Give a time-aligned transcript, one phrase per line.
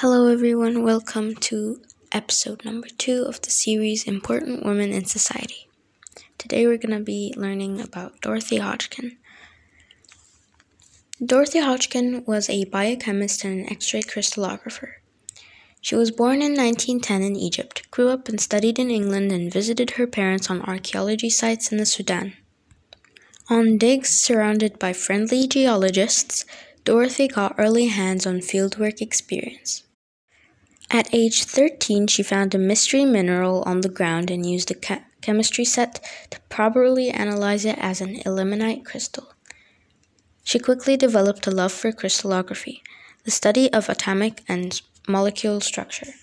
[0.00, 0.84] Hello, everyone.
[0.84, 5.68] Welcome to episode number two of the series Important Women in Society.
[6.38, 9.16] Today, we're going to be learning about Dorothy Hodgkin.
[11.20, 14.90] Dorothy Hodgkin was a biochemist and an X ray crystallographer.
[15.80, 19.90] She was born in 1910 in Egypt, grew up and studied in England, and visited
[19.96, 22.34] her parents on archaeology sites in the Sudan.
[23.50, 26.44] On digs surrounded by friendly geologists,
[26.84, 29.82] Dorothy got early hands on fieldwork experience.
[30.90, 35.64] At age 13, she found a mystery mineral on the ground and used a chemistry
[35.64, 39.34] set to properly analyze it as an ilmenite crystal.
[40.44, 42.82] She quickly developed a love for crystallography,
[43.24, 46.14] the study of atomic and molecule structure.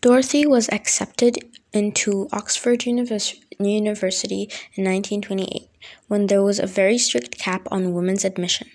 [0.00, 1.38] Dorothy was accepted
[1.72, 4.42] into Oxford University
[4.74, 5.68] in 1928
[6.08, 8.68] when there was a very strict cap on women's admission.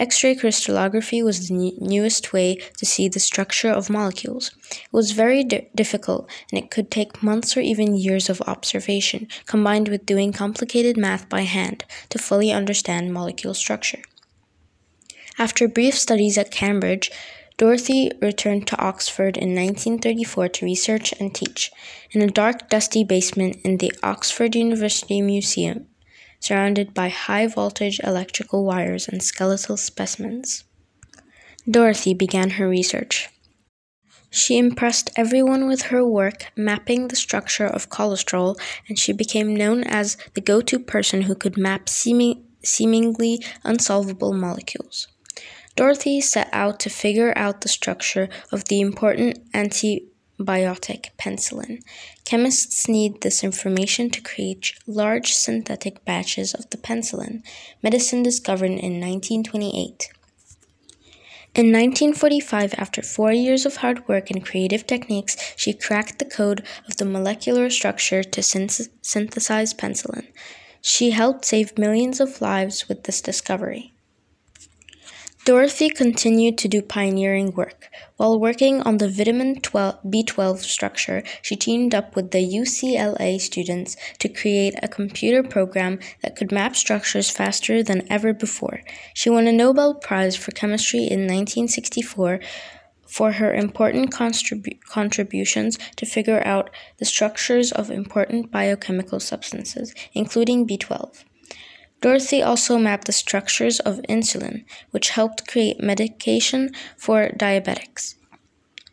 [0.00, 4.50] X-ray crystallography was the newest way to see the structure of molecules.
[4.70, 9.28] It was very di- difficult, and it could take months or even years of observation,
[9.44, 14.00] combined with doing complicated math by hand, to fully understand molecule structure.
[15.38, 17.10] After brief studies at Cambridge,
[17.58, 21.70] Dorothy returned to Oxford in 1934 to research and teach.
[22.10, 25.89] In a dark, dusty basement in the Oxford University Museum,
[26.40, 30.64] surrounded by high voltage electrical wires and skeletal specimens.
[31.70, 33.28] Dorothy began her research.
[34.30, 39.84] She impressed everyone with her work mapping the structure of cholesterol, and she became known
[39.84, 45.08] as the go to person who could map seeming, seemingly unsolvable molecules.
[45.74, 50.09] Dorothy set out to figure out the structure of the important anti
[50.40, 51.82] biotic penicillin.
[52.24, 57.42] Chemists need this information to create large synthetic batches of the penicillin,
[57.82, 60.10] medicine discovered in 1928.
[61.52, 66.64] In 1945, after four years of hard work and creative techniques, she cracked the code
[66.88, 70.28] of the molecular structure to synth- synthesize penicillin.
[70.80, 73.92] She helped save millions of lives with this discovery.
[75.46, 77.88] Dorothy continued to do pioneering work.
[78.18, 84.28] While working on the vitamin B12 structure, she teamed up with the UCLA students to
[84.28, 88.82] create a computer program that could map structures faster than ever before.
[89.14, 92.40] She won a Nobel Prize for Chemistry in 1964
[93.06, 96.68] for her important contribu- contributions to figure out
[96.98, 101.24] the structures of important biochemical substances, including B12.
[102.00, 108.14] Dorothy also mapped the structures of insulin, which helped create medication for diabetics.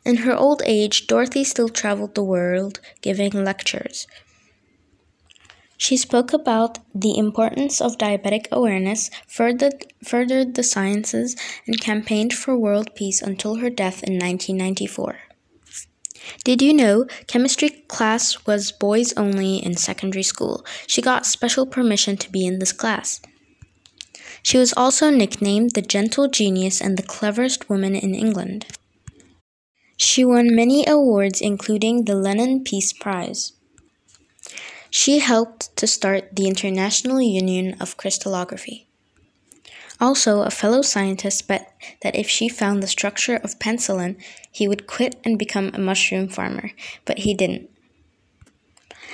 [0.03, 4.07] In her old age, Dorothy still traveled the world giving lectures.
[5.77, 11.35] She spoke about the importance of diabetic awareness, furthered, furthered the sciences,
[11.67, 15.26] and campaigned for world peace until her death in 1994.
[16.43, 20.65] Did you know chemistry class was boys only in secondary school?
[20.87, 23.21] She got special permission to be in this class.
[24.43, 28.65] She was also nicknamed the gentle genius and the cleverest woman in England.
[29.97, 33.53] She won many awards, including the Lenin Peace Prize.
[34.89, 38.86] She helped to start the International Union of Crystallography.
[39.99, 44.21] Also, a fellow scientist bet that if she found the structure of penicillin,
[44.51, 46.71] he would quit and become a mushroom farmer,
[47.05, 47.69] but he didn't.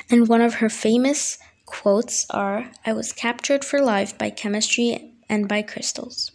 [0.10, 5.48] And one of her famous quotes are I was captured for life by chemistry and
[5.48, 6.32] by crystals.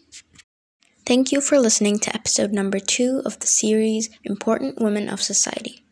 [1.04, 5.84] Thank you for listening to episode number two of the series Important Women of Society.